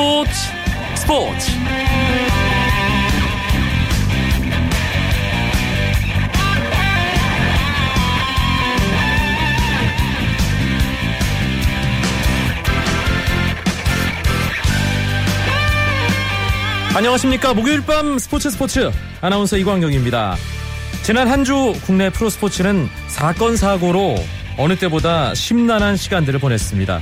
[0.00, 0.32] 스포츠.
[0.96, 1.50] 스포츠.
[16.94, 17.54] 안녕하십니까.
[17.54, 18.90] 목요일 밤 스포츠 스포츠
[19.20, 20.36] 아나운서 이광용입니다.
[21.02, 24.16] 지난 한 주 국내 프로스포츠는 사건 사고로
[24.58, 27.00] 어느 때보다 심란한 시간들을 보냈습니다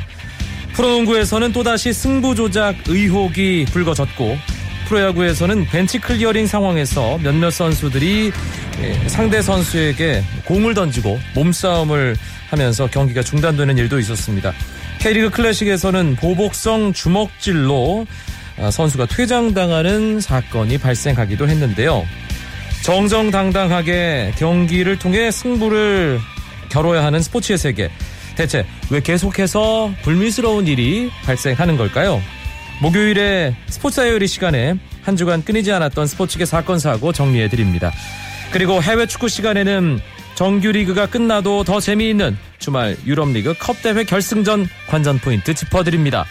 [0.78, 4.38] 프로농구에서는 또다시 승부 조작 의혹이 불거졌고
[4.86, 8.30] 프로야구에서는 벤치 클리어링 상황에서 몇몇 선수들이
[8.80, 12.16] 예, 상대 선수에게 공을 던지고 몸싸움을
[12.48, 14.52] 하면서 경기가 중단되는 일도 있었습니다.
[15.00, 18.06] K리그 클래식에서는 보복성 주먹질로
[18.60, 22.06] 아, 선수가 퇴장당하는 사건이 발생하기도 했는데요.
[22.84, 26.20] 정정당당하게 경기를 통해 승부를
[26.68, 27.90] 겨뤄야 하는 스포츠의 세계.
[28.38, 32.22] 대체 왜 계속해서 불미스러운 일이 발생하는 걸까요?
[32.80, 37.92] 목요일에 스포츠 다이어리 시간에 한 주간 끊이지 않았던 스포츠계 사건 사고 정리해 드립니다.
[38.52, 39.98] 그리고 해외 축구 시간에는
[40.36, 46.24] 정규 리그가 끝나도 더 재미있는 주말 유럽리그 컵 대회 결승전 관전 포인트 짚어드립니다.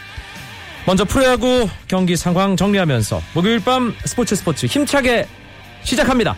[0.85, 5.27] 먼저 프로야구 경기 상황 정리하면서 목요일 밤 스포츠 스포츠 힘차게
[5.83, 6.37] 시작합니다.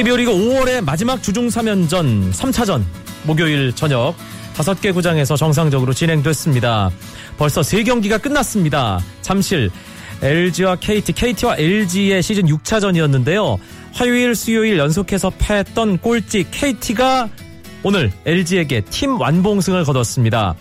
[0.00, 2.82] KBO 리그 5월의 마지막 주중 3연전 3차전
[3.24, 4.14] 목요일 저녁
[4.54, 6.90] 5개 구장에서 정상적으로 진행됐습니다.
[7.36, 8.98] 벌써 3경기가 끝났습니다.
[9.20, 9.70] 잠실
[10.22, 13.58] LG와 KT, KT와 LG의 시즌 6차전이었는데요.
[13.92, 17.28] 화요일, 수요일 연속해서 패했던 꼴찌 KT가
[17.82, 20.54] 오늘 LG에게 팀 완봉승을 거뒀습니다.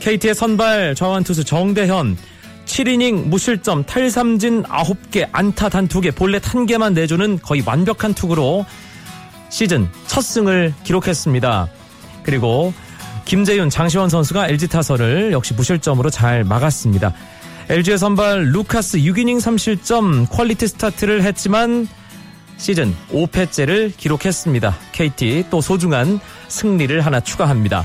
[0.00, 2.16] KT의 선발 좌완 투수 정대현
[2.70, 8.64] 7이닝 무실점 탈삼진 9개 안타 단 2개 볼넷 1개만 내주는 거의 완벽한 투구로
[9.48, 11.68] 시즌 첫 승을 기록했습니다.
[12.22, 12.72] 그리고
[13.24, 17.12] 김재윤, 장시원 선수가 LG 타선을 역시 무실점으로 잘 막았습니다.
[17.68, 21.88] LG의 선발 루카스 6이닝 3실점 퀄리티 스타트를 했지만
[22.56, 24.76] 시즌 5패째를 기록했습니다.
[24.92, 27.84] KT 또 소중한 승리를 하나 추가합니다.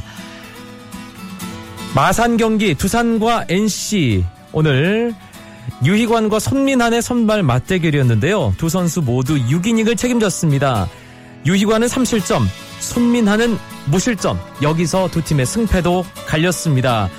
[1.95, 5.13] 마산 경기 두산과 NC 오늘
[5.83, 8.53] 유희관과 손민한의 선발 맞대결이었는데요.
[8.57, 10.87] 두 선수 모두 6이닝을 책임졌습니다.
[11.45, 12.41] 유희관은 3실점,
[12.79, 13.57] 손민한은
[13.87, 14.39] 무실점.
[14.61, 17.09] 여기서 두 팀의 승패도 갈렸습니다.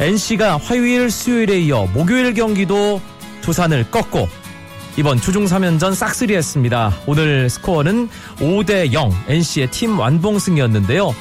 [0.00, 3.00] NC가 화요일, 수요일에 이어 목요일 경기도
[3.40, 4.28] 두산을 꺾고
[4.98, 6.92] 이번 주중 3연전 싹쓸이 했습니다.
[7.06, 11.14] 오늘 스코어는 5대 0 NC의 팀 완봉승이었는데요.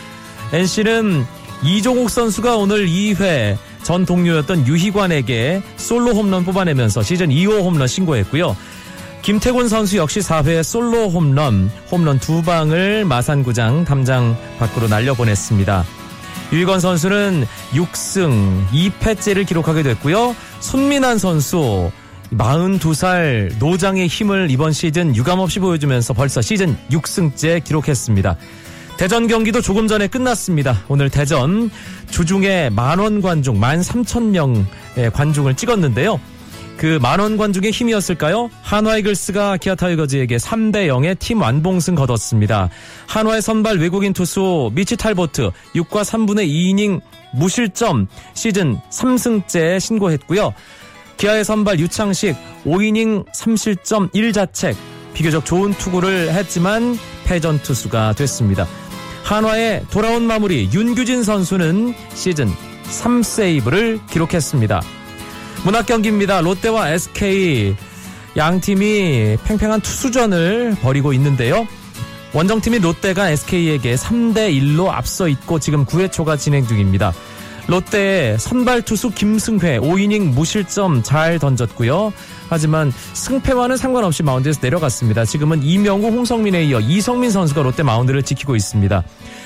[0.51, 1.25] NC는
[1.63, 8.55] 이종욱 선수가 오늘 2회 전 동료였던 유희관에게 솔로 홈런 뽑아내면서 시즌 2호 홈런 신고했고요.
[9.21, 15.83] 김태곤 선수 역시 4회 솔로 홈런, 홈런 두 방을 마산구장 담장 밖으로 날려보냈습니다.
[16.51, 20.35] 유희관 선수는 6승 2패째를 기록하게 됐고요.
[20.59, 21.91] 손민환 선수
[22.31, 28.37] 42살 노장의 힘을 이번 시즌 유감없이 보여주면서 벌써 시즌 6승째 기록했습니다.
[28.97, 30.83] 대전 경기도 조금 전에 끝났습니다.
[30.87, 31.71] 오늘 대전
[32.11, 34.65] 주중에 만원 관중, 만 삼천 명의
[35.13, 36.19] 관중을 찍었는데요.
[36.77, 38.49] 그 만원 관중의 힘이었을까요?
[38.61, 42.69] 한화이글스가 기아 타이거즈에게 3대 0의 팀 완봉승 거뒀습니다.
[43.07, 47.01] 한화의 선발 외국인 투수 미치 탈보트 6과 3분의 2이닝
[47.33, 50.53] 무실점 시즌 3승째 신고했고요.
[51.17, 52.35] 기아의 선발 유창식
[52.65, 54.75] 5이닝 3실점 1자책
[55.13, 58.65] 비교적 좋은 투구를 했지만 패전 투수가 됐습니다.
[59.23, 62.49] 한화의 돌아온 마무리 윤규진 선수는 시즌
[62.83, 64.81] 3세이브를 기록했습니다.
[65.63, 66.41] 문학 경기입니다.
[66.41, 67.75] 롯데와 SK
[68.37, 71.67] 양 팀이 팽팽한 투수전을 벌이고 있는데요.
[72.33, 77.13] 원정팀인 롯데가 SK에게 3대 1로 앞서 있고 지금 9회 초가 진행 중입니다.
[77.67, 82.13] 롯데의 선발 투수 김승회 5이닝 무실점 잘 던졌고요.
[82.51, 85.23] 하지만 승패와는 상관없이 마운드에서 내려갔습니다.
[85.23, 89.03] 지금은 이명우, 홍성민에 이어 이성민 선수가 롯데 마운드를 지키고 있습니다.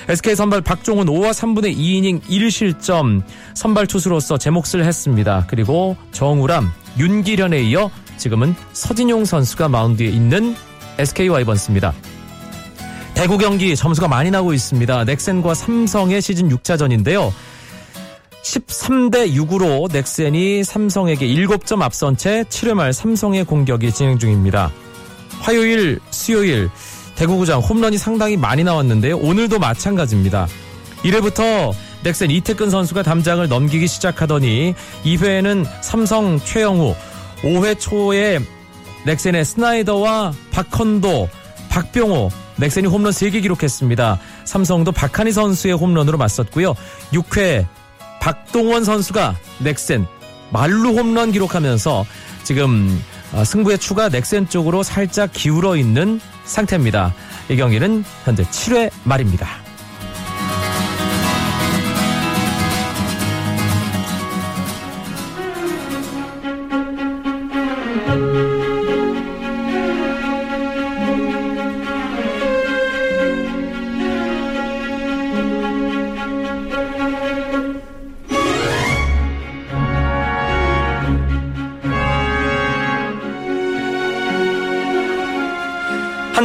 [0.08, 3.22] SK 선발 박종훈 5와 3분의 2이닝 1실점
[3.54, 5.44] 선발 투수로서 제 몫을 했습니다.
[5.46, 6.68] 그리고 정우람,
[6.98, 10.56] 윤기련에 이어 지금은 서진용 선수가 마운드에 있는
[10.98, 11.94] SK 와이번스입니다.
[13.14, 15.04] 대구 경기 점수가 많이 나고 있습니다.
[15.04, 17.32] 넥센과 삼성의 시즌 6차전인데요.
[18.46, 24.70] 13대 6으로 넥센이 삼성에게 7점 앞선 채 7회 말 삼성의 공격이 진행 중입니다.
[25.40, 26.70] 화요일, 수요일
[27.16, 29.18] 대구구장 홈런이 상당히 많이 나왔는데요.
[29.18, 30.46] 오늘도 마찬가지입니다.
[31.02, 31.72] 1회부터
[32.04, 36.94] 넥센 이태근 선수가 담장을 넘기기 시작하더니 2회에는 삼성 최영우
[37.42, 38.38] 5회 초에
[39.06, 41.28] 넥센의 스나이더와 박헌도,
[41.68, 44.20] 박병호, 넥센이 홈런 3개 기록했습니다.
[44.44, 46.74] 삼성도 박한희 선수의 홈런으로 맞섰고요.
[47.12, 47.66] 6회
[48.26, 50.04] 박동원 선수가 넥센
[50.50, 52.04] 말루 홈런 기록하면서
[52.42, 53.00] 지금
[53.32, 57.14] 어, 승부의 추가 넥센 쪽으로 살짝 기울어 있는 상태입니다.
[57.48, 59.65] 이 경기는 현재 7회 말입니다.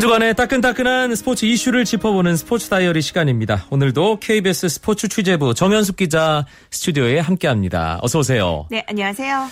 [0.02, 3.68] 주간의 따끈따끈한 스포츠 이슈를 짚어보는 스포츠 다이어리 시간입니다.
[3.70, 8.00] 오늘도 KBS 스포츠 취재부 정현숙 기자 스튜디오에 함께합니다.
[8.02, 8.66] 어서 오세요.
[8.72, 9.48] 네, 안녕하세요.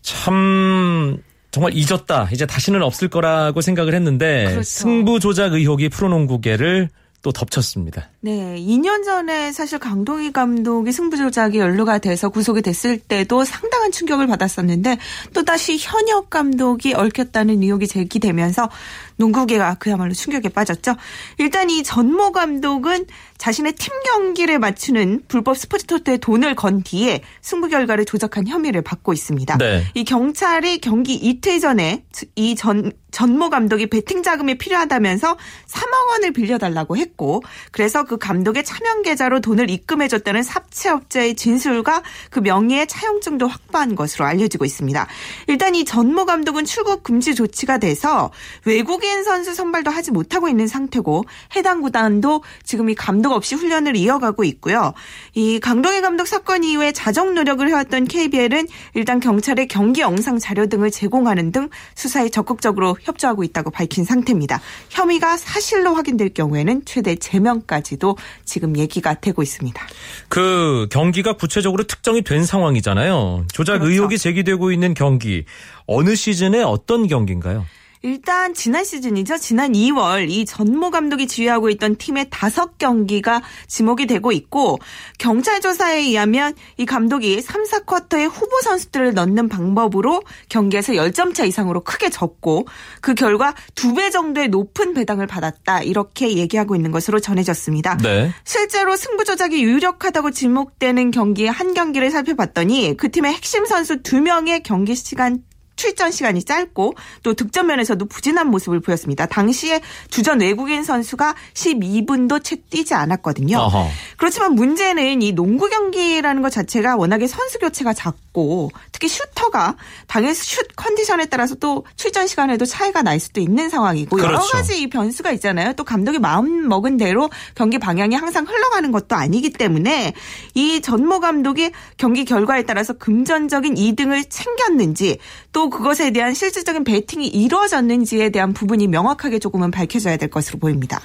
[0.00, 1.18] 참
[1.50, 2.26] 정말 잊었다.
[2.32, 4.62] 이제 다시는 없을 거라고 생각을 했는데 그렇죠.
[4.62, 6.88] 승부 조작 의혹이 프로농구계를
[7.22, 8.08] 또 덮쳤습니다.
[8.20, 14.26] 네, 2년 전에 사실 강동희 감독이 승부 조작이 연루가 돼서 구속이 됐을 때도 상당한 충격을
[14.26, 14.98] 받았었는데
[15.32, 18.68] 또다시 현역 감독이 얽혔다는 의혹이 제기되면서
[19.16, 20.96] 농구계가 그야말로 충격에 빠졌죠.
[21.38, 23.06] 일단 이 전모 감독은
[23.38, 29.12] 자신의 팀 경기를 맞추는 불법 스포츠 토토에 돈을 건 뒤에 승부 결과를 조작한 혐의를 받고
[29.12, 29.58] 있습니다.
[29.58, 29.84] 네.
[29.94, 32.04] 이 경찰이 경기 이틀 전에
[32.36, 35.36] 이 전 전모 감독이 베팅 자금이 필요하다면서
[35.68, 42.88] 3억 원을 빌려달라고 했고 그래서 그 감독의 차명 계좌로 돈을 입금해줬다는 사채업자의 진술과 그 명의의
[42.88, 45.06] 차용증도 확보한 것으로 알려지고 있습니다.
[45.46, 48.32] 일단 이 전모 감독은 출국 금지 조치가 돼서
[48.64, 51.24] 외국인 선수 선발도 하지 못하고 있는 상태고
[51.54, 54.94] 해당 구단도 지금 이 감독 없이 훈련을 이어가고 있고요.
[55.34, 60.90] 이 강동희 감독 사건 이후에 자정 노력을 해왔던 KBL은 일단 경찰에 경기 영상 자료 등을
[60.90, 64.60] 제공하는 등 수사에 적극적으로 협조하고 있다고 밝힌 상태입니다.
[64.90, 69.86] 혐의가 사실로 확인될 경우에는 최대 제명까지도 지금 얘기가 되고 있습니다.
[70.28, 73.46] 그 경기가 구체적으로 특정이 된 상황이잖아요.
[73.52, 73.90] 조작 그렇죠.
[73.90, 75.44] 의혹이 제기되고 있는 경기
[75.86, 77.64] 어느 시즌에 어떤 경기인가요?
[78.02, 79.38] 일단 지난 시즌이죠.
[79.38, 84.78] 지난 2월 이 전모 감독이 지휘하고 있던 팀의 다섯 경기가 지목이 되고 있고
[85.18, 91.80] 경찰 조사에 의하면 이 감독이 3, 4쿼터에 후보 선수들을 넣는 방법으로 경기에서 10점 차 이상으로
[91.82, 92.66] 크게 졌고
[93.00, 95.82] 그 결과 두 배 정도의 높은 배당을 받았다.
[95.82, 97.98] 이렇게 얘기하고 있는 것으로 전해졌습니다.
[97.98, 98.32] 네.
[98.44, 104.62] 실제로 승부 조작이 유력하다고 지목되는 경기의 한 경기를 살펴봤더니 그 팀의 핵심 선수 두 명의
[104.62, 105.42] 경기 시간
[105.82, 106.94] 출전 시간이 짧고
[107.24, 109.26] 또 득점 면에서도 부진한 모습을 보였습니다.
[109.26, 109.80] 당시에
[110.10, 113.58] 주전 외국인 선수가 12분도 채 뛰지 않았거든요.
[113.58, 113.88] 어허.
[114.16, 119.74] 그렇지만 문제는 이 농구 경기라는 것 자체가 워낙에 선수 교체가 작고 특히 슈터가
[120.06, 124.52] 당일 슛 컨디션에 따라서 또 출전 시간에도 차이가 날 수도 있는 상황이고 여러 그렇죠.
[124.52, 125.72] 가지 이 변수가 있잖아요.
[125.72, 130.14] 또 감독이 마음 먹은 대로 경기 방향이 항상 흘러가는 것도 아니기 때문에
[130.54, 135.18] 이 전모 감독이 경기 결과에 따라서 금전적인 이득을 챙겼는지
[135.52, 141.00] 또 그것에 대한 실질적인 베팅이 이루어졌는지에 대한 부분이 명확하게 조금은 밝혀져야 될 것으로 보입니다.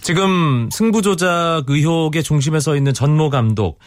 [0.00, 3.78] 지금 승부 조작 의혹의 중심에 서 있는 전모 감독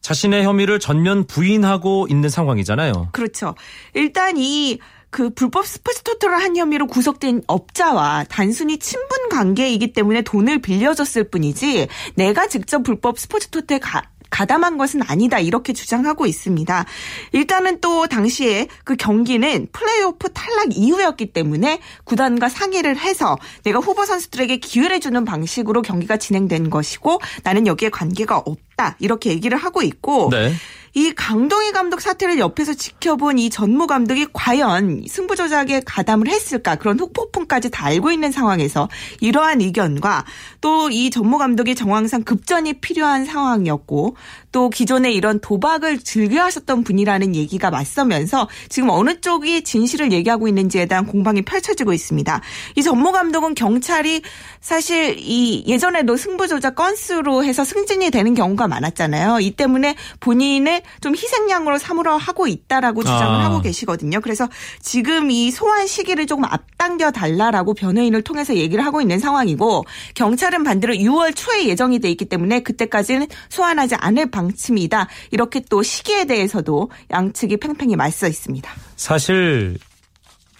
[0.00, 3.08] 자신의 혐의를 전면 부인하고 있는 상황이잖아요.
[3.12, 3.54] 그렇죠.
[3.94, 4.78] 일단 이
[5.16, 11.88] 그 불법 스포츠 토토를 한 혐의로 구속된 업자와 단순히 친분 관계이기 때문에 돈을 빌려줬을 뿐이지
[12.16, 14.02] 내가 직접 불법 스포츠 토토에 가,
[14.36, 16.84] 가담한 것은 아니다 이렇게 주장하고 있습니다.
[17.32, 24.58] 일단은 또 당시에 그 경기는 플레이오프 탈락 이후였기 때문에 구단과 상의를 해서 내가 후보 선수들에게
[24.58, 30.28] 기회를 주는 방식으로 경기가 진행된 것이고 나는 여기에 관계가 없 다 이렇게 얘기를 하고 있고
[30.30, 30.52] 네.
[30.94, 36.98] 이 강동희 감독 사태를 옆에서 지켜본 이 전무 감독이 과연 승부 조작에 가담을 했을까 그런
[36.98, 38.88] 후폭풍까지 다 알고 있는 상황에서
[39.20, 40.24] 이러한 의견과
[40.62, 44.16] 또 이 전무 감독이 정황상 급전이 필요한 상황이었고
[44.52, 51.06] 또 기존에 이런 도박을 즐겨하셨던 분이라는 얘기가 맞서면서 지금 어느 쪽이 진실을 얘기하고 있는지에 대한
[51.06, 52.40] 공방이 펼쳐지고 있습니다.
[52.76, 54.22] 이 전무 감독은 경찰이
[54.60, 59.40] 사실 이 예전에도 승부 조작 건수로 해서 승진이 되는 경우가 많았잖아요.
[59.40, 63.44] 이 때문에 본인을 좀 희생양으로 삼으려 하고 있다라고 주장을 아.
[63.44, 64.20] 하고 계시거든요.
[64.20, 64.48] 그래서
[64.80, 70.94] 지금 이 소환 시기를 조금 앞당겨 달라라고 변호인을 통해서 얘기를 하고 있는 상황이고 경찰은 반대로
[70.94, 75.08] 6월 초에 예정이 돼 있기 때문에 그때까지는 소환하지 않을 방침이다.
[75.30, 78.70] 이렇게 또 시기에 대해서도 양측이 팽팽히 맞서 있습니다.
[78.96, 79.78] 사실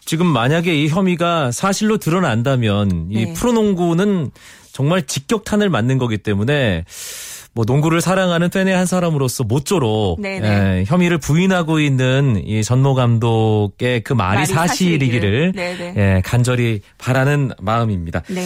[0.07, 3.33] 지금 만약에 이 혐의가 사실로 드러난다면 이 네.
[3.33, 4.31] 프로농구는
[4.73, 6.85] 정말 직격탄을 맞는 거기 때문에
[7.57, 10.47] 뭐 농구를 사랑하는 팬의 한 사람으로서 모쪼록 네네.
[10.47, 15.53] 예, 혐의를 부인하고 있는 이 전모 감독의 그 말이, 말이 사실이기를 사실이기를.
[15.53, 15.95] 네네.
[15.97, 18.23] 예, 간절히 바라는 마음입니다.
[18.29, 18.43] 네.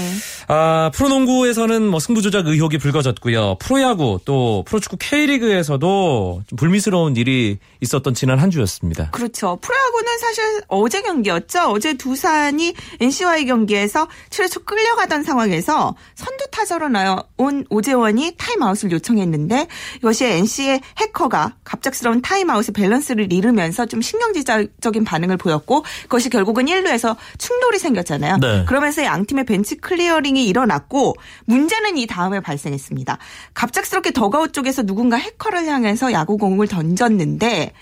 [0.46, 3.56] 아, 프로농구에서는 뭐 승부 조작 의혹이 불거졌고요.
[3.58, 9.10] 프로야구 또 프로축구 K리그에서도 좀 불미스러운 일이 있었던 지난 한 주였습니다.
[9.10, 9.58] 그렇죠.
[9.60, 11.72] 프로야구는 사실 어제 경기였죠.
[11.72, 19.66] 어제 두산이 NC와의 경기에서 7회 초 끌려가던 상황에서 선두 타자로 나온 오재원이 타임아웃을 요청했 는데
[19.98, 27.78] 이것이 NC의 해커가 갑작스러운 타임아웃의 밸런스를 잃으면서 좀 신경질적인 반응을 보였고 그것이 결국은 1루에서 충돌이
[27.78, 28.38] 생겼잖아요.
[28.38, 28.64] 네.
[28.66, 31.14] 그러면서 양 팀의 벤치 클리어링이 일어났고
[31.46, 33.18] 문제는 이 다음에 발생했습니다.
[33.54, 37.72] 갑작스럽게 더가웃 쪽에서 누군가 해커를 향해서 야구공을 던졌는데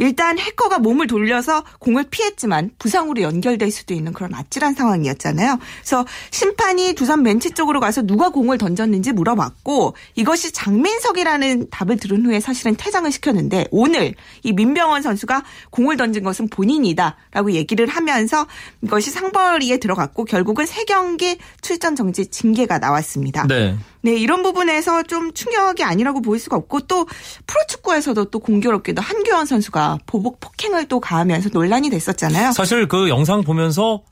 [0.00, 5.58] 일단 해커가 몸을 돌려서 공을 피했지만 부상으로 연결될 수도 있는 그런 아찔한 상황이었잖아요.
[5.82, 12.40] 그래서 심판이 두산 벤치 쪽으로 가서 누가 공을 던졌는지 물어봤고 이것이 장민석이라는 답을 들은 후에
[12.40, 18.46] 사실은 퇴장을 시켰는데 오늘 이 민병헌 선수가 공을 던진 것은 본인이다라고 얘기를 하면서
[18.80, 23.46] 이것이 상벌위에 들어갔고 결국은 세 경기 출전 정지 징계가 나왔습니다.
[23.46, 23.76] 네.
[24.02, 27.06] 네, 이런 부분에서 좀 충격이 아니라고 보일 수가 없고 또
[27.46, 32.52] 프로축구에서도 또 공교롭게도 한규원 선수가 보복 폭행을 또 가하면서 논란이 됐었잖아요.
[32.52, 34.02] 사실 그 영상 보면서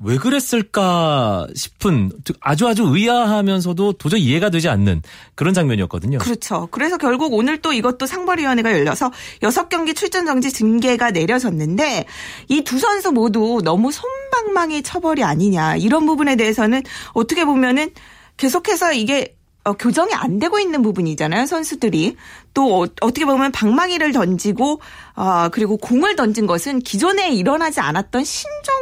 [0.00, 5.02] 왜 그랬을까 싶은 아주 아주 의아하면서도 도저히 이해가 되지 않는
[5.34, 6.18] 그런 장면이었거든요.
[6.18, 6.68] 그렇죠.
[6.70, 9.10] 그래서 결국 오늘 또 이것도 상벌위원회가 열려서
[9.42, 12.04] 6경기 출전 정지 징계가 내려졌는데
[12.48, 17.90] 이 두 선수 모두 너무 손방망이 처벌이 아니냐 이런 부분에 대해서는 어떻게 보면은
[18.36, 19.34] 계속해서 이게
[19.68, 22.16] 어, 교정이 안 되고 있는 부분이잖아요, 선수들이.
[22.54, 24.80] 또, 어, 떻게 보면 방망이를 던지고,
[25.14, 28.74] 어, 그리고 공을 던진 것은 기존에 일어나지 않았던 신종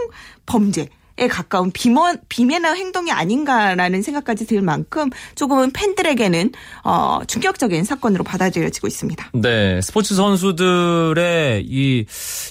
[0.46, 0.88] 범죄.
[1.18, 6.52] 에 가까운 비먼, 비매너 행동이 아닌가라는 생각까지 들 만큼 조금은 팬들에게는
[6.84, 9.30] 어, 충격적인 사건으로 받아들여지고 있습니다.
[9.32, 12.04] 네, 스포츠 선수들의 이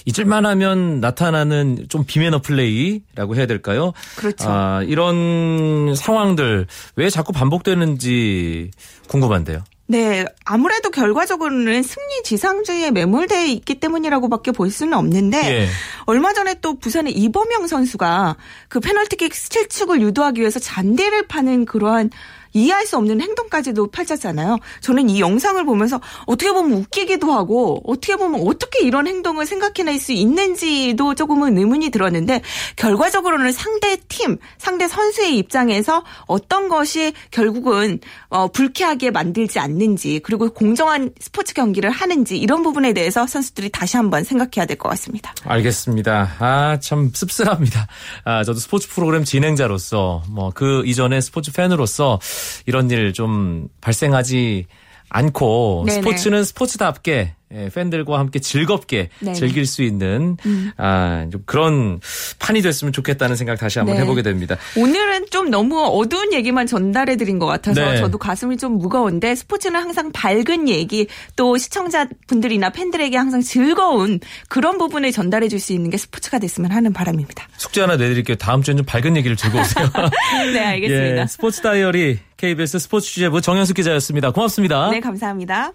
[0.04, 3.92] 잊을만하면 나타나는 좀 비매너 플레이라고 해야 될까요?
[4.16, 4.48] 그렇죠.
[4.48, 8.72] 아, 이런 상황들 왜 자꾸 반복되는지
[9.06, 9.62] 궁금한데요.
[9.88, 15.68] 네, 아무래도 결과적으로는 승리 지상주의에 매몰되어 있기 때문이라고밖에 볼 수는 없는데 예.
[16.06, 18.36] 얼마 전에 또 부산의 이범영 선수가
[18.68, 22.10] 그 페널티킥 실축을 유도하기 위해서 잔디를 파는 그러한
[22.56, 24.58] 이해할 수 없는 행동까지도 펼쳤잖아요.
[24.80, 30.12] 저는 이 영상을 보면서 어떻게 보면 웃기기도 하고 어떻게 보면 어떻게 이런 행동을 생각해낼 수
[30.12, 32.40] 있는지도 조금은 의문이 들었는데
[32.76, 41.10] 결과적으로는 상대 팀, 상대 선수의 입장에서 어떤 것이 결국은 어, 불쾌하게 만들지 않는지 그리고 공정한
[41.20, 45.34] 스포츠 경기를 하는지 이런 부분에 대해서 선수들이 다시 한번 생각해야 될 것 같습니다.
[45.44, 46.36] 알겠습니다.
[46.38, 47.86] 아, 참 씁쓸합니다.
[48.24, 52.18] 아, 저도 스포츠 프로그램 진행자로서 뭐 그 이전에 스포츠 팬으로서
[52.66, 54.66] 이런 일 좀 발생하지
[55.08, 56.00] 않고 네네.
[56.02, 59.32] 스포츠는 스포츠답게 예, 팬들과 함께 즐겁게 네네.
[59.32, 59.34] 음.
[59.34, 60.36] 즐길 수 있는
[60.76, 62.00] 아, 좀 그런
[62.38, 64.02] 판이 됐으면 좋겠다는 생각 다시 한번 네.
[64.02, 64.56] 해보게 됩니다.
[64.76, 67.96] 오늘은 좀 너무 어두운 얘기만 전달해 드린 것 같아서 네.
[67.98, 75.12] 저도 가슴이 좀 무거운데 스포츠는 항상 밝은 얘기 또 시청자분들이나 팬들에게 항상 즐거운 그런 부분을
[75.12, 77.48] 전달해 줄 수 있는 게 스포츠가 됐으면 하는 바람입니다.
[77.56, 78.36] 숙제 하나 내드릴게요.
[78.36, 79.88] 다음 주엔 좀 밝은 얘기를 들고 오세요.
[80.52, 81.22] 네, 알겠습니다.
[81.22, 84.32] 예, 스포츠 다이어리 KBS 스포츠 취재부 정현숙 기자였습니다.
[84.32, 84.90] 고맙습니다.
[84.90, 85.72] 네, 감사합니다.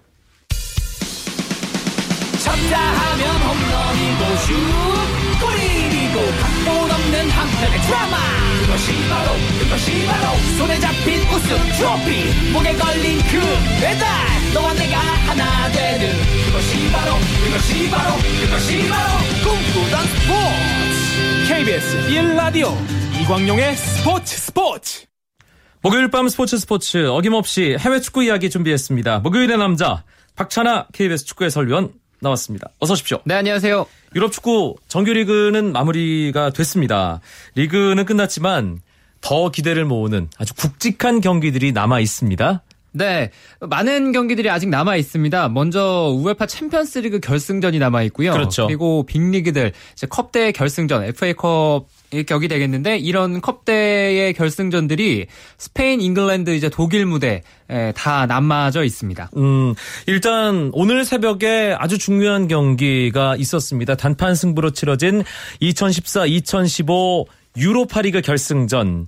[2.51, 4.53] 쳤다 하면 홈런이고 슛
[5.39, 8.17] 골이고 각본 없는 한편의 드라마.
[8.61, 12.51] 그것이 바로 그것이 바로 손에 잡힌 우승 트로피.
[12.51, 13.39] 목에 걸린 그
[13.79, 14.07] 배달
[14.53, 16.11] 너와 내가 하나 되는.
[16.45, 17.13] 그것이 바로
[17.45, 21.47] 그것이 바로 그것이 바로 꿈꾸던 스포츠.
[21.47, 22.73] KBS 1라디오
[23.21, 25.05] 이광용의 스포츠 스포츠.
[25.81, 29.19] 목요일 밤 스포츠 스포츠 어김없이 해외 축구 이야기 준비했습니다.
[29.19, 30.03] 목요일의 남자
[30.35, 32.69] 박찬아 KBS 축구 해설위원 나왔습니다.
[32.79, 33.19] 어서 오십시오.
[33.25, 33.85] 네, 안녕하세요.
[34.15, 37.19] 유럽 축구 정규리그는 마무리가 됐습니다.
[37.55, 38.79] 리그는 끝났지만
[39.21, 42.63] 더 기대를 모으는 아주 굵직한 경기들이 남아 있습니다.
[42.93, 45.49] 네, 많은 경기들이 아직 남아 있습니다.
[45.49, 48.33] 먼저 우에파 챔피언스리그 결승전이 남아 있고요.
[48.33, 48.67] 그렇죠.
[48.67, 51.87] 그리고 빅리그들 이제 컵대 결승전, FA컵
[52.27, 55.27] 격이 되겠는데 이런 컵대의 결승전들이
[55.57, 59.31] 스페인, 잉글랜드, 이제 독일 무대 에, 다 남아져 있습니다.
[59.37, 59.73] 음,
[60.07, 63.95] 일단 오늘 새벽에 아주 중요한 경기가 있었습니다.
[63.95, 65.23] 단판 승부로 치러진
[65.61, 67.25] 2014-2015
[67.57, 69.07] 유로파리그 결승전.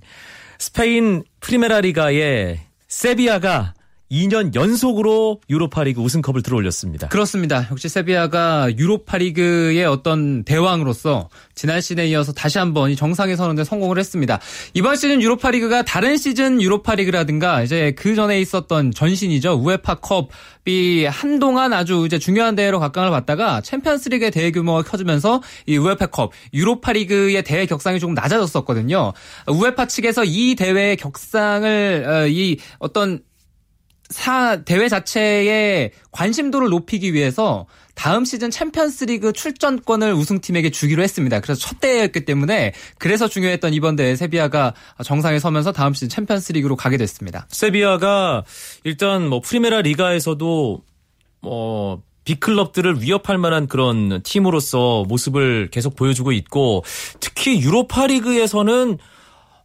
[0.58, 3.73] 스페인 프리메라 리가의 세비야가
[4.10, 7.08] 2년 연속으로 유로파리그 우승컵을 들어올렸습니다.
[7.08, 7.66] 그렇습니다.
[7.70, 14.40] 역시 세비야가 유로파리그의 어떤 대왕으로서 지난 시즌에 이어서 다시 한번 이 정상에 서는데 성공을 했습니다.
[14.74, 19.54] 이번 시즌 유로파리그가 다른 시즌 유로파리그라든가 이제 그 전에 있었던 전신이죠.
[19.54, 26.06] UEFA 컵이 한동안 아주 이제 중요한 대회로 각광을 받다가 챔피언스리그의 대회 규모가 커지면서 이 UEFA
[26.06, 29.12] 컵, 유로파리그의 대회 격상이 조금 낮아졌었거든요.
[29.48, 33.20] 우에파 측에서 이 대회의 격상을 어, 이 어떤
[34.14, 37.66] 사 대회 자체의 관심도를 높이기 위해서
[37.96, 41.40] 다음 시즌 챔피언스리그 출전권을 우승팀에게 주기로 했습니다.
[41.40, 46.96] 그래서 첫 대회였기 때문에 그래서 중요했던 이번 대회 세비야가 정상에 서면서 다음 시즌 챔피언스리그로 가게
[46.96, 47.48] 됐습니다.
[47.50, 48.44] 세비야가
[48.84, 50.80] 일단 뭐 프리메라 리가에서도
[51.40, 56.84] 뭐 빅클럽들을 위협할 만한 그런 팀으로서 모습을 계속 보여주고 있고
[57.18, 58.98] 특히 유로파리그에서는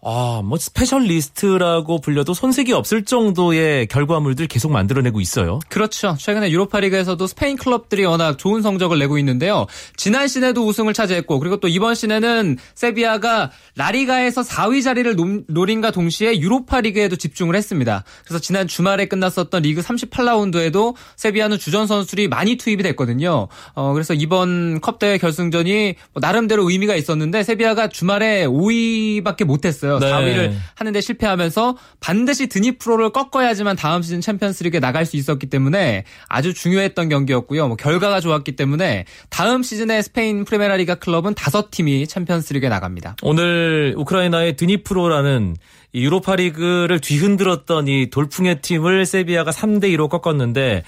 [0.02, 5.60] 아, 뭐 스페셜리스트라고 불려도 손색이 없을 정도의 결과물들 계속 만들어내고 있어요.
[5.68, 6.16] 그렇죠.
[6.18, 9.68] 최근에 유로파 리그에서도 스페인 클럽들이 워낙 좋은 성적을 내고 있는데요.
[9.98, 16.80] 지난 시즌에도 우승을 차지했고 그리고 또 이번 시즌에는 세비야가 라리가에서 4위 자리를 노린과 동시에 유로파
[16.80, 18.06] 리그에도 집중을 했습니다.
[18.24, 23.50] 그래서 지난 주말에 끝났었던 리그 38라운드에도 세비야는 주전 선수들이 많이 투입이 됐거든요.
[23.74, 29.89] 어, 그래서 이번 컵 대회 결승전이 뭐 나름대로 의미가 있었는데 세비야가 주말에 5위밖에 못 했어요.
[29.98, 30.20] 있었어요.
[30.20, 30.50] 네.
[30.50, 37.10] 4위를 하는데 실패하면서 반드시 드니프로를 꺾어야지만 다음 시즌 챔피언스리그에 나갈 수 있었기 때문에 아주 중요했던
[37.10, 37.68] 경기였고요.
[37.68, 43.16] 뭐 결과가 좋았기 때문에 다음 시즌에 스페인 프리메라리가 클럽은 다섯 팀이 챔피언스리그에 나갑니다.
[43.22, 45.56] 오늘 우크라이나의 드니프로라는
[45.94, 50.84] 유로파리그를 뒤흔들었던 이 돌풍의 팀을 세비야가 3대 2로 꺾었는데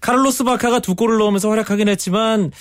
[0.00, 2.52] 카를로스 바카가 두 골을 넣으면서 활약하긴 했지만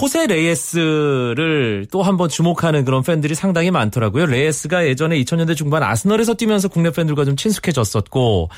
[0.00, 4.26] 호세 레이스를 또 한번 주목하는 그런 팬들이 상당히 많더라고요.
[4.26, 8.50] 레이스가 예전에 2000년대 중반 아스널에서 뛰면서 국내 팬들과 좀 친숙해졌었고,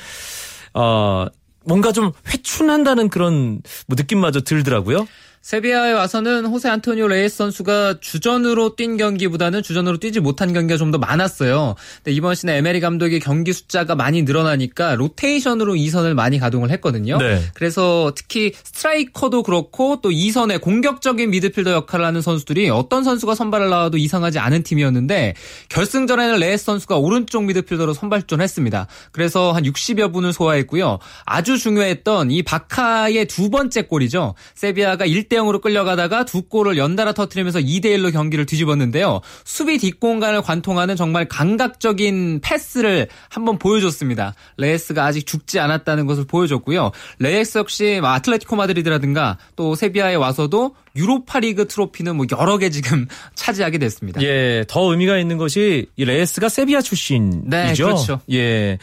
[0.73, 1.25] 어,
[1.65, 5.07] 뭔가 좀 회춘한다는 그런 뭐 느낌마저 들더라고요.
[5.41, 10.97] 세비야에 와서는 호세 안토니오 레이스 선수가 주전으로 뛴 경기보다는 주전으로 뛰지 못한 경기가 좀 더
[10.97, 11.75] 많았어요.
[11.97, 17.19] 근데 이번 시즌 에메리 감독이 경기 숫자가 많이 늘어나니까 로테이션으로 2선을 많이 가동을 했거든요.
[17.19, 17.43] 네.
[17.53, 23.97] 그래서 특히 스트라이커도 그렇고 또 2선의 공격적인 미드필더 역할을 하는 선수들이 어떤 선수가 선발을 나와도
[23.97, 25.35] 이상하지 않은 팀이었는데
[25.69, 28.87] 결승전에는 레이스 선수가 오른쪽 미드필더로 선발 출전 했습니다.
[29.11, 30.97] 그래서 한 60여 분을 소화했고요.
[31.25, 34.33] 아주 중요했던 이 바카의 두 번째 골이죠.
[34.55, 39.21] 세비야가 1대 0으로 끌려가다가 두 골을 연달아 터트리면서 2대 1로 경기를 뒤집었는데요.
[39.45, 44.33] 수비 뒷공간을 관통하는 정말 감각적인 패스를 한번 보여줬습니다.
[44.57, 46.91] 레이스가 아직 죽지 않았다는 것을 보여줬고요.
[47.19, 53.77] 레이스 역시 뭐 아틀레티코 마드리드라든가 또 세비야에 와서도 유로파리그 트로피는 뭐 여러 개 지금 차지하게
[53.77, 54.21] 됐습니다.
[54.21, 57.41] 예, 더 의미가 있는 것이 이 레이스가 세비야 출신이죠.
[57.45, 58.19] 네, 그렇죠.
[58.31, 58.77] 예.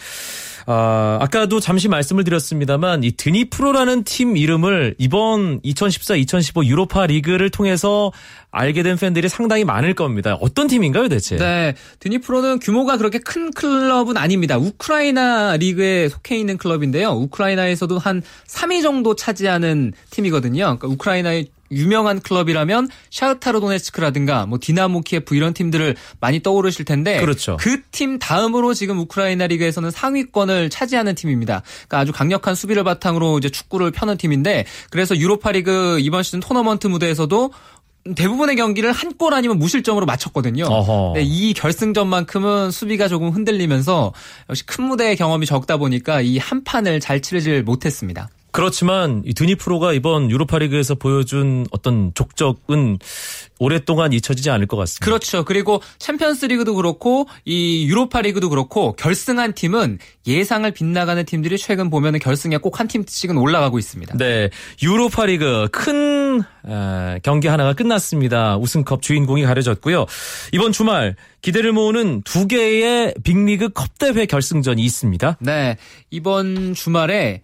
[0.68, 8.12] 아, 아까도 잠시 말씀을 드렸습니다만 이 드니프로라는 팀 이름을 이번 2014-2015 유로파 리그를 통해서
[8.50, 10.36] 알게 된 팬들이 상당히 많을 겁니다.
[10.40, 11.36] 어떤 팀인가요, 대체?
[11.36, 11.74] 네.
[12.00, 14.58] 드니프로는 규모가 그렇게 큰 클럽은 아닙니다.
[14.58, 17.10] 우크라이나 리그에 속해 있는 클럽인데요.
[17.10, 20.64] 우크라이나에서도 한 3위 정도 차지하는 팀이거든요.
[20.64, 27.56] 그러니까 우크라이나의 유명한 클럽이라면 샤흐타르 도네츠크라든가 뭐 디나모 키예프 이런 팀들을 많이 떠오르실 텐데 그렇죠.
[27.58, 31.62] 그 팀 다음으로 지금 우크라이나 리그에서는 상위권을 차지하는 팀입니다.
[31.88, 36.86] 그러니까 아주 강력한 수비를 바탕으로 이제 축구를 펴는 팀인데 그래서 유로파 리그 이번 시즌 토너먼트
[36.88, 37.50] 무대에서도
[38.14, 40.68] 대부분의 경기를 한 골 아니면 무실점으로 마쳤거든요.
[41.14, 44.12] 근데 이 결승전만큼은 수비가 조금 흔들리면서
[44.50, 48.28] 역시 큰 무대의 경험이 적다 보니까 이 한 판을 잘 치르질 못했습니다.
[48.56, 52.98] 그렇지만 이 드니프로가 이번 유로파리그에서 보여준 어떤 족적은
[53.58, 55.04] 오랫동안 잊혀지지 않을 것 같습니다.
[55.04, 55.44] 그렇죠.
[55.44, 62.80] 그리고 챔피언스리그도 그렇고 이 유로파리그도 그렇고 결승한 팀은 예상을 빗나가는 팀들이 최근 보면은 결승에 꼭
[62.80, 64.16] 한 팀씩은 올라가고 있습니다.
[64.18, 64.50] 네,
[64.82, 66.42] 유로파리그 큰
[67.22, 68.56] 경기 하나가 끝났습니다.
[68.56, 70.06] 우승컵 주인공이 가려졌고요.
[70.52, 75.36] 이번 주말 기대를 모으는 두 개의 빅리그 컵 대회 결승전이 있습니다.
[75.40, 75.76] 네,
[76.10, 77.42] 이번 주말에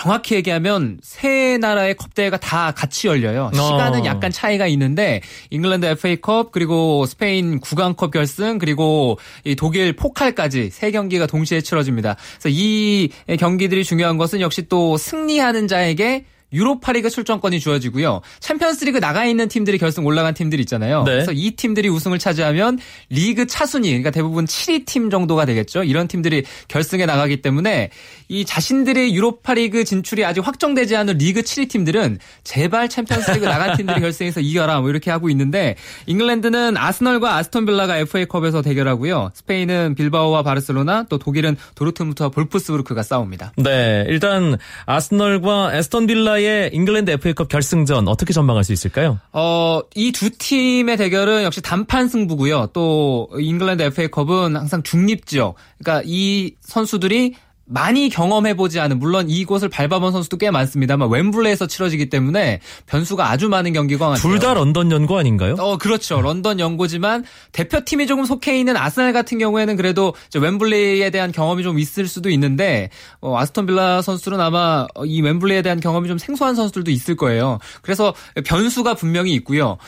[0.00, 3.50] 정확히 얘기하면 세 나라의 컵대회가 다 같이 열려요.
[3.52, 4.04] 시간은 어.
[4.06, 11.26] 약간 차이가 있는데 잉글랜드 FA컵 그리고 스페인 구강컵 결승 그리고 이 독일 포칼까지 세 경기가
[11.26, 12.16] 동시에 치러집니다.
[12.38, 18.20] 그래서 이 경기들이 중요한 것은 역시 또 승리하는 자에게 유로파리그 출전권이 주어지고요.
[18.40, 21.04] 챔피언스리그 나가 있는 팀들이 결승 올라간 팀들이 있잖아요.
[21.04, 21.12] 네.
[21.12, 25.84] 그래서 이 팀들이 우승을 차지하면 리그 차순위, 그러니까 대부분 7위 팀 정도가 되겠죠.
[25.84, 27.90] 이런 팀들이 결승에 나가기 때문에
[28.28, 34.40] 이 자신들의 유로파리그 진출이 아직 확정되지 않은 리그 7위 팀들은 제발 챔피언스리그 나간 팀들이 결승에서
[34.40, 39.30] 이겨라 뭐 이렇게 하고 있는데 잉글랜드는 아스널과 아스톤빌라가 FA컵에서 대결하고요.
[39.34, 43.52] 스페인은 빌바오와 바르셀로나, 또 독일은 도르트문트와 볼프스부르크가 싸웁니다.
[43.56, 49.18] 네, 일단 아스널과 애스턴 빌라 의 잉글랜드 FA컵 결승전 어떻게 전망할 수 있을까요?
[49.32, 52.68] 어, 이 두 팀의 대결은 역시 단판 승부고요.
[52.72, 55.54] 또 잉글랜드 FA컵은 항상 중립 지역.
[55.78, 57.34] 그러니까 이 선수들이
[57.72, 63.72] 많이 경험해보지 않은 물론 이곳을 밟아본 선수도 꽤 많습니다만 웸블리에서 치러지기 때문에 변수가 아주 많은
[63.72, 64.20] 경기가 같아요.
[64.20, 65.54] 둘 다 런던 연고 아닌가요?
[65.58, 66.20] 어, 그렇죠.
[66.20, 71.78] 런던 연고지만 대표팀이 조금 속해 있는 아스날 같은 경우에는 그래도 이제 웸블리에 대한 경험이 좀
[71.78, 76.90] 있을 수도 있는데 어, 아스톤 빌라 선수는 아마 이 웸블리에 대한 경험이 좀 생소한 선수들도
[76.90, 77.58] 있을 거예요.
[77.82, 79.78] 그래서 변수가 분명히 있고요.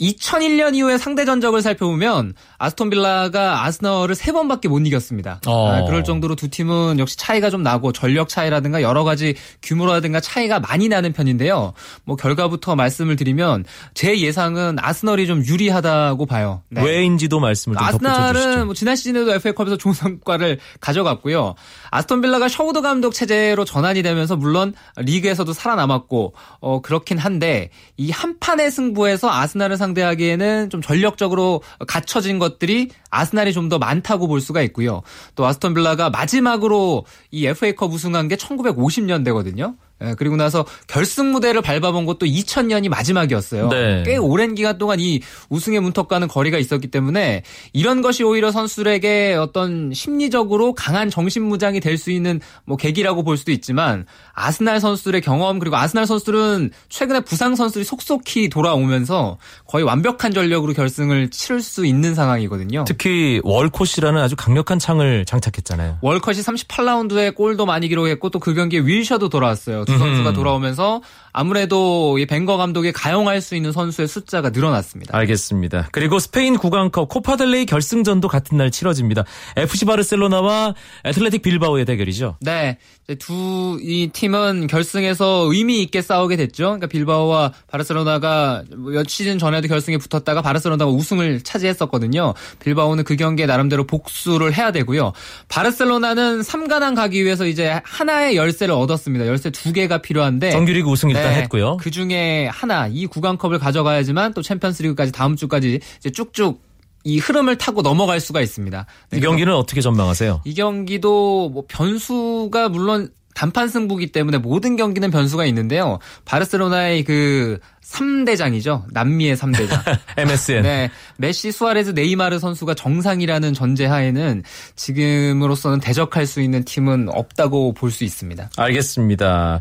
[0.00, 5.40] 2001년 이후에 상대 전적을 살펴보면 아스톤 빌라가 아스널을 세 번밖에 못 이겼습니다.
[5.46, 5.68] 어.
[5.68, 10.58] 아, 그럴 정도로 두 팀은 역시 차이가 좀 나고 전력 차이라든가 여러 가지 규모라든가 차이가
[10.60, 11.74] 많이 나는 편인데요.
[12.04, 16.62] 뭐 결과부터 말씀을 드리면 제 예상은 아스널이 좀 유리하다고 봐요.
[16.70, 16.82] 네.
[16.82, 18.64] 왜인지도 말씀을 좀 덧붙여 아스날은 주시죠.
[18.64, 21.54] 뭐 지난 시즌에도 FA컵에서 좋은 성과를 가져갔고요.
[21.90, 28.38] 아스톤 빌라가 셔우드 감독 체제로 전환이 되면서 물론 리그에서도 살아남았고 어 그렇긴 한데 이 한
[28.38, 35.02] 판의 승부에서 아스날을 상대하기에는 좀 전력적으로 갖춰진 것들이 아스날이 좀 더 많다고 볼 수가 있고요.
[35.36, 39.76] 또 아스톤 빌라가 마지막으로 이 FA컵 우승한 게 1950년대거든요.
[40.02, 43.68] 예, 그리고 나서 결승 무대를 밟아본 것도 2000년이 마지막이었어요.
[43.68, 44.02] 네.
[44.04, 49.92] 꽤 오랜 기간 동안 이 우승의 문턱과는 거리가 있었기 때문에 이런 것이 오히려 선수들에게 어떤
[49.92, 55.76] 심리적으로 강한 정신무장이 될 수 있는 뭐 계기라고 볼 수도 있지만 아스날 선수들의 경험 그리고
[55.76, 59.36] 아스날 선수들은 최근에 부상 선수들이 속속히 돌아오면서
[59.66, 62.84] 거의 완벽한 전력으로 결승을 치를 수 있는 상황이거든요.
[62.86, 65.98] 특히 월콧이라는 아주 강력한 창을 장착했잖아요.
[66.00, 69.84] 월컷이 38라운드에 골도 많이 기록했고 또 그 경기에 윌셔도 돌아왔어요.
[69.90, 70.34] 두 선수가 음.
[70.34, 71.00] 돌아오면서
[71.32, 75.16] 아무래도 이 벵거 감독이 가용할 수 있는 선수의 숫자가 늘어났습니다.
[75.16, 75.88] 알겠습니다.
[75.92, 79.24] 그리고 스페인 구강컵 코파델레이 결승전도 같은 날 치러집니다.
[79.56, 82.36] FC 바르셀로나와 애틀레틱 빌바오의 대결이죠.
[82.40, 82.78] 네.
[83.18, 86.64] 두 이 팀은 결승에서 의미 있게 싸우게 됐죠.
[86.64, 92.34] 그러니까 빌바오와 바르셀로나가 몇 시즌 전에도 결승에 붙었다가 바르셀로나가 우승을 차지했었거든요.
[92.60, 95.12] 빌바오는 그 경기에 나름대로 복수를 해야 되고요.
[95.48, 99.26] 바르셀로나는 3관왕 가기 위해서 이제 하나의 열쇠를 얻었습니다.
[99.26, 101.76] 열쇠 두 개가 필요한데 정규리그 우승 일단 했고요.
[101.78, 106.62] 그 중에 하나 이 구강컵을 가져가야지만 또 챔피언스리그까지 다음 주까지 이제 쭉쭉
[107.04, 108.86] 이 흐름을 타고 넘어갈 수가 있습니다.
[109.10, 110.42] 네, 이 경기는 어떻게 전망하세요?
[110.44, 115.98] 이 경기도 뭐 변수가 물론 단판 승부기 때문에 모든 경기는 변수가 있는데요.
[116.24, 118.84] 바르셀로나의 그 3대장이죠.
[118.92, 119.80] 남미의 3대장.
[120.16, 120.62] MSN.
[120.62, 120.90] 네.
[121.16, 124.42] 메시, 수아레즈, 네이마르 선수가 정상이라는 전제 하에는
[124.76, 128.50] 지금으로서는 대적할 수 있는 팀은 없다고 볼 수 있습니다.
[128.56, 129.60] 알겠습니다.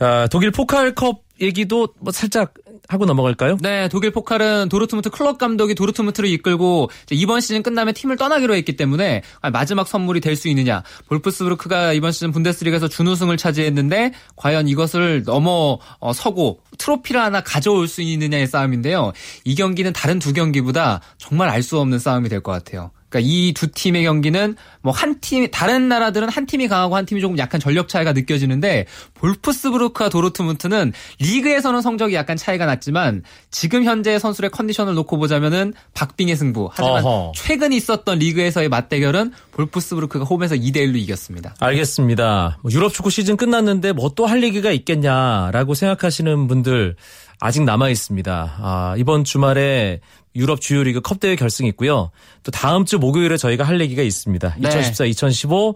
[0.00, 2.54] 아, 독일 포칼컵 얘기도 뭐 살짝
[2.92, 3.56] 하고 넘어갈까요?
[3.60, 9.22] 네, 독일 포칼은 도르트문트 클럽 감독이 도르트문트를 이끌고 이번 시즌 끝나면 팀을 떠나기로 했기 때문에
[9.52, 10.82] 마지막 선물이 될 수 있느냐.
[11.08, 18.02] 볼프스부르크가 이번 시즌 분데스리가에서 준우승을 차지했는데 과연 이것을 넘어 어, 서고 트로피를 하나 가져올 수
[18.02, 19.12] 있느냐의 싸움인데요.
[19.44, 22.90] 이 경기는 다른 두 경기보다 정말 알 수 없는 싸움이 될 것 같아요.
[23.12, 27.20] 그러니까 이 두 팀의 경기는 뭐 한 팀, 다른 나라들은 한 팀이 강하고 한 팀이
[27.20, 34.50] 조금 약간 전력 차이가 느껴지는데 볼프스부르크와 도르트문트는 리그에서는 성적이 약간 차이가 났지만 지금 현재 선수의
[34.50, 36.68] 컨디션을 놓고 보자면은 박빙의 승부.
[36.72, 37.32] 하지만 어허.
[37.34, 41.54] 최근 있었던 리그에서의 맞대결은 볼프스부르크가 홈에서 2대 1로 이겼습니다.
[41.60, 42.58] 알겠습니다.
[42.62, 46.96] 뭐 유럽 축구 시즌 끝났는데 뭐 또 할 얘기가 있겠냐라고 생각하시는 분들
[47.40, 48.56] 아직 남아 있습니다.
[48.60, 50.00] 아, 이번 주말에
[50.36, 52.10] 유럽 주요 리그 컵 대회 결승이 있고요.
[52.42, 54.56] 또 다음 주 목요일에 저희가 할 얘기가 있습니다.
[54.58, 54.68] 네.
[54.68, 55.74] 2014, 2015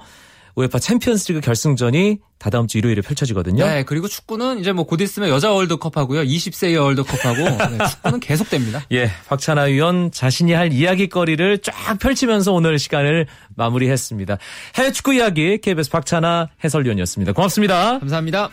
[0.58, 3.66] 우에파 챔피언스리그 결승전이 다다음 주 일요일에 펼쳐지거든요.
[3.66, 6.22] 네, 그리고 축구는 이제 뭐 곧 있으면 여자 월드컵하고요.
[6.22, 7.42] 20세의 월드컵하고
[7.76, 8.82] 네, 축구는 계속됩니다.
[8.92, 14.38] 예, 박찬하 위원 자신이 할 이야기거리를 쫙 펼치면서 오늘 시간을 마무리했습니다.
[14.76, 17.32] 해외 축구 이야기 KBS 박찬하 해설위원이었습니다.
[17.32, 17.98] 고맙습니다.
[17.98, 18.48] 감사합니다.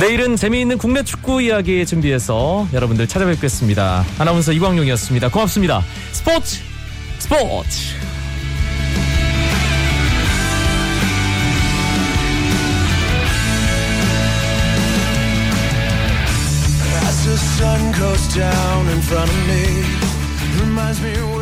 [0.00, 4.04] 내일은 재미있는 국내 축구 이야기 준비해서 여러분들 찾아뵙겠습니다.
[4.18, 5.28] 아나운서 이광용이었습니다.
[5.30, 5.82] 고맙습니다.
[6.12, 6.60] 스포츠
[7.18, 8.02] 스포츠
[17.62, 19.84] sun goes down in front of me,
[20.60, 21.41] reminds me.